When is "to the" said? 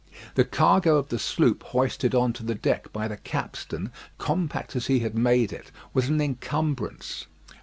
2.33-2.55